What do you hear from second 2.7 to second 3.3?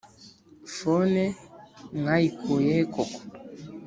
he koko